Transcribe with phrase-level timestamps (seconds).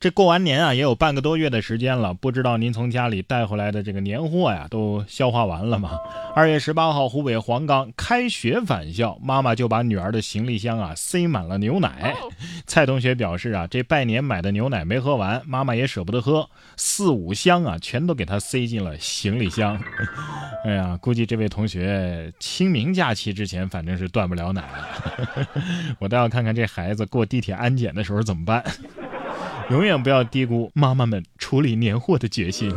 [0.00, 5.90] 这过完年啊，也有半个多月的时间了，不知道您从家里带回来的这个年货呀，都消化完了吗？
[6.34, 12.16] 二月十八号，湖北黄冈开学返校，妈妈就把女儿的行李箱啊塞满了牛奶。
[12.66, 16.48] 蔡同学表示啊，这拜年买的牛奶没喝完，妈妈也舍不得喝，
[16.78, 19.78] 四五箱啊，全都给他塞进了行李箱。
[20.64, 25.46] 哎呀，估计这位同学清明假期之前，反正是断不了奶了。
[26.00, 28.64] 我倒要看看这孩子过地铁安检的时候怎么办。
[29.70, 32.76] 永远不要低估妈妈们处理年货的决心。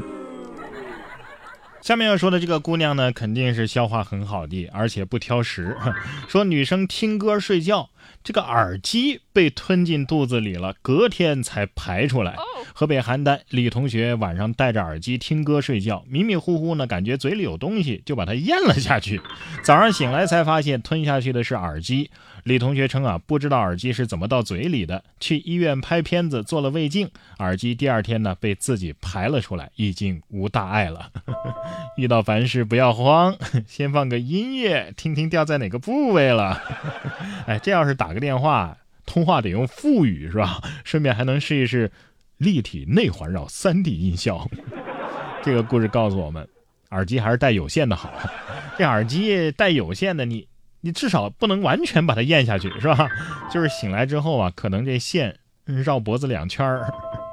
[1.81, 5.75] 下面要说的这个姑娘呢，肯定是消化很好的，而且不挑食。
[6.29, 7.89] 说女生听歌睡觉，
[8.23, 12.35] 这个耳机被吞进肚子里了，隔天才排出来。
[12.73, 19.21] 河北邯郸李同学晚上戴着耳机听歌睡觉，迷迷糊糊呢，感觉嘴里有东西，就把它咽了下去。
[19.63, 22.09] 早上醒来才发现吞下去的是耳机。
[22.43, 31.09] 李同学称啊，不知道耳机是怎么到嘴里的，去医院拍片子做了胃镜，耳机第二天呢被自己排了出来，已经无大碍了。
[31.95, 33.35] 遇到凡事不要慌，
[33.67, 36.61] 先放个音乐，听听掉在哪个部位了。
[37.47, 40.61] 哎，这要是打个电话通话得用腹语是吧？
[40.83, 41.91] 顺便还能试一试
[42.37, 44.49] 立体内环绕三 D 音效。
[45.43, 46.47] 这个故事告诉我们，
[46.91, 48.11] 耳机还是带有线的好。
[48.77, 50.47] 这耳机带有线的你。
[50.85, 53.09] 你至少不能完全把它咽下去，是吧？
[53.49, 56.91] 就是醒来之后啊，可能这线绕脖子两圈儿。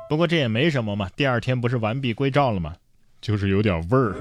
[0.08, 2.76] 不过这也没什么嘛，第二天不是完璧归赵了吗？
[3.20, 4.14] 就是有点味儿。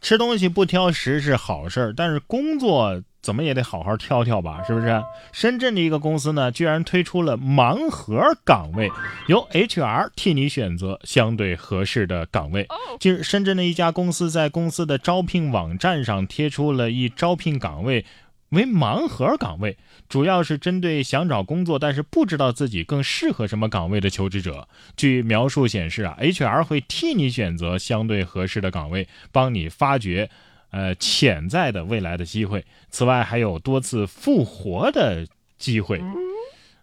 [0.00, 3.02] 吃东西不挑食是好事儿，但是工作。
[3.22, 5.02] 怎么也得好好挑挑吧，是不是？
[5.32, 8.90] 深圳的一个公司呢，居然推出了盲盒岗位，
[9.28, 12.66] 由 HR 替你选择相对合适的岗位。
[12.98, 18.04] 近日，深圳的一家公司在公司的招聘网站上贴出了一招聘岗位
[18.48, 24.68] 为盲盒岗位，主要是针对想找工作但是不知道自己更适合什么岗位的求职者。
[24.96, 30.28] 据描述显示啊，HR 会替你选择相对合适的岗位，帮你发掘。
[30.72, 32.64] 呃，潜在的未来的机会。
[32.90, 35.26] 此外，还有多次复活的
[35.56, 36.02] 机会。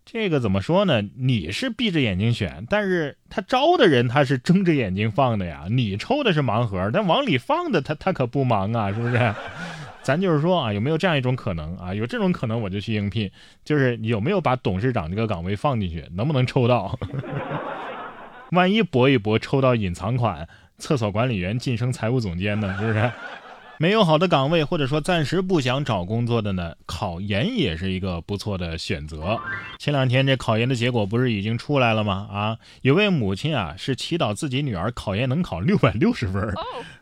[0.06, 1.04] 这个怎么说呢？
[1.18, 5.66] 你是闭着眼睛选，但是他招的人他是睁着眼睛放的呀。
[5.70, 9.34] 你抽的是盲盒，但往里放的他他可不忙啊，是不是？
[10.02, 11.94] 咱就是说啊，有没有这样一种可能啊？
[11.94, 13.30] 有这种可能我就去应聘。
[13.64, 16.98] 就是有没有把董事长这个岗位放进去，能不能抽到？
[18.52, 20.48] 万一搏一搏抽到隐藏款，
[20.80, 22.76] 厕所管理员晋升财务总监呢？
[22.80, 23.12] 是不是？
[23.82, 29.40] 没有好的岗位，或者说暂时不想找工作的呢，考研也是一个不错的选择。
[29.78, 32.28] 前两天这考研的结果不是已经出来了吗？
[32.30, 36.54] 啊，有位母亲啊是祈祷自己女儿考研能考六百六十分。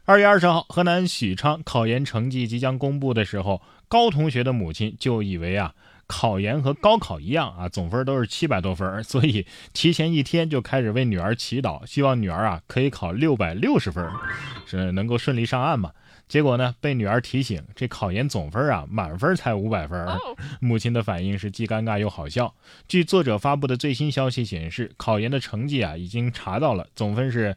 [0.06, 5.74] 二月二十号，河南许昌考研成绩即将公布的时候，高同学的母亲就以为啊
[6.06, 14.08] 考研和高考一样啊，总分都是七百多分，所以提前一天就开始为女儿祈祷，希望女儿啊可以考六百六十分，
[14.68, 15.92] 是能够顺利上岸嘛。
[16.28, 16.76] 结果呢？
[16.82, 20.06] 被女儿提醒，这考研总分啊，满分才五百分。
[20.60, 22.54] 母亲的反应是既尴尬又好笑。
[22.88, 27.56] 据作者发布的最新消息显示，考研的成绩啊，已经查到了，总分是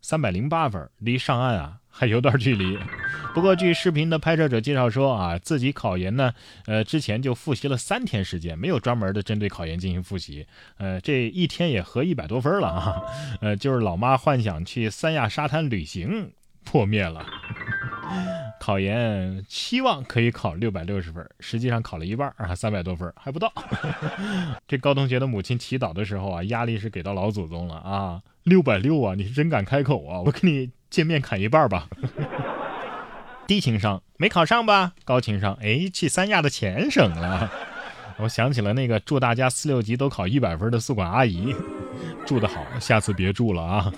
[0.00, 2.76] 三百零八分，离上岸啊还有段距离。
[3.34, 6.32] 不过，据视频的拍摄者介绍说啊，自己考研呢，
[6.66, 10.44] 呃，之前就复习了三天时间，没有专门的针对考研进行复习。
[10.78, 13.02] 呃，这一天也合一百多分了啊。
[13.40, 16.32] 呃，就是老妈幻想去三亚沙滩旅行
[16.64, 17.24] 破灭了。
[18.60, 23.52] 考研期望可以考六百六十分，实际上考了一半啊，三百多分还不到。
[24.68, 30.20] 这高同学的母亲祈祷的时候啊，压力是给到老祖宗了啊，六百六啊，你是真敢开口啊！
[30.20, 31.88] 我跟你见面砍一半吧。
[33.46, 34.92] 低情商没考上吧？
[35.04, 37.50] 高情商哎，去三亚的钱省了。
[38.20, 41.54] 我想起了那个祝大家四六级都考一百分的宿管阿姨，
[42.26, 43.92] 住得好，下次别住了啊。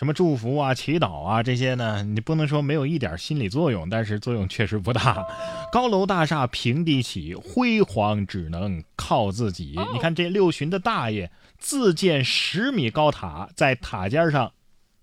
[0.00, 2.02] 什么祝福啊、祈祷啊这些呢？
[2.02, 5.22] 你不能说没有一点心理作用，但是作用确实不大。
[5.70, 9.78] 高楼大厦平地起，辉煌只能靠自己。
[9.92, 14.50] 你看这六旬的大爷自建十米高塔，在塔尖上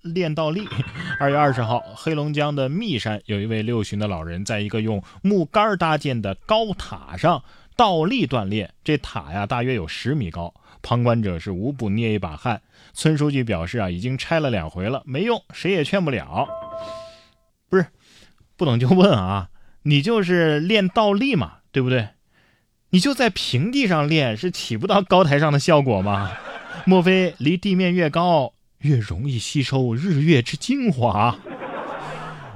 [0.02, 0.68] 练倒立。
[1.20, 7.44] 二月二十号，黑龙江的密山有一位六旬的老人，在一个用木杆搭建的高塔上
[7.78, 8.74] 倒立锻炼。
[8.84, 10.54] 这塔呀，大约有十米高。
[10.82, 12.62] 旁观者是无不捏一把汗。
[12.94, 16.48] 村书记表示啊，已经拆了两回了，没用，谁也劝不了。
[17.70, 17.88] 不是，
[18.56, 19.50] 不懂就问啊，
[19.84, 22.10] 你就是练倒立嘛，对不对？
[22.92, 26.32] 你就在平地上练，是起不到高台上的效果吗？
[26.86, 31.38] 莫非离地面越高，越容易吸收日月之精华？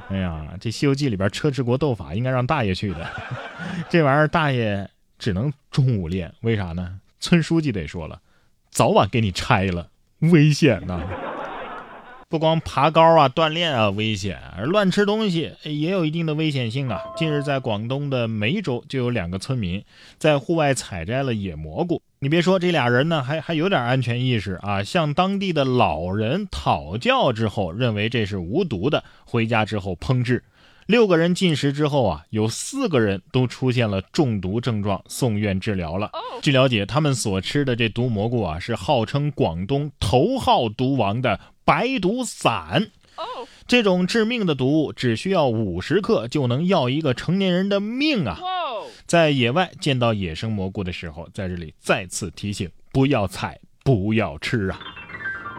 [0.09, 3.09] 哎呀，这《西游记》里边车迟国斗法应该让大爷去的，
[3.89, 4.89] 这玩意儿大爷
[5.21, 6.99] 只能中午练，为啥呢？
[7.19, 8.19] 村书记得说了，
[8.71, 9.87] 早晚给你拆了，
[10.21, 10.99] 危险呐！
[12.27, 16.99] 不光爬高啊、锻炼啊危险，而乱吃东西也有一定的危险性啊。
[17.15, 19.83] 近日，在广东的梅州就有两个村民
[20.17, 22.01] 在户外采摘了野蘑菇。
[22.17, 30.43] 你别说，这俩人呢还还有点安全意识啊，向当地的老人讨教之后，认为这是无毒的，回家之后烹制。
[30.87, 36.11] 六个人进食之后啊，有四个人都出现了中毒症状，送院治疗了。
[36.41, 41.39] 据了解，他们所吃的这毒蘑菇啊，是号称广东头号毒王的。
[41.63, 42.91] 白毒散，
[43.65, 48.39] 这种致命的毒物只需要五十克就能要一个成年人的命啊！
[49.05, 54.79] 在野外见到野生蘑菇的时候，在这里再次提醒：不要采，不要吃啊！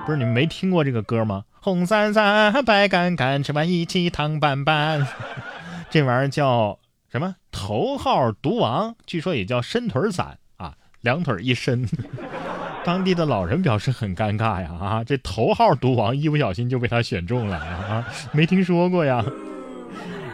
[0.05, 1.45] 不是你们没听过这个歌吗？
[1.65, 5.07] 红伞伞，白杆杆，吃完一起躺板板。
[5.91, 6.77] 这玩意儿叫
[7.09, 7.37] 什么？
[7.53, 11.89] 头号毒王，据说也叫伸腿伞啊，两腿一伸。
[12.85, 19.25] 当地的老人表示很尴尬呀，啊，这头号毒王一不小心就被他选中了啊，没听说过呀，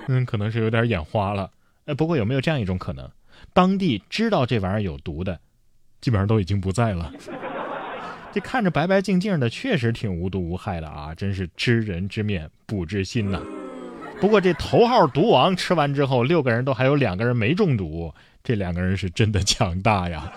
[0.09, 1.51] 嗯，可能是有点眼花了，
[1.85, 3.07] 哎，不过有没有这样一种可能，
[3.53, 5.39] 当地知道这玩意儿有毒的，
[6.01, 7.13] 基本上都已经不在了，
[8.41, 13.41] 看着白白净净的，确实挺无毒无害的啊，真是知人知面不知心呐。
[14.21, 18.13] 不过这头号毒王吃完之后，六个人都还有两个人没中毒，
[18.43, 20.33] 这两个人是真的强大呀。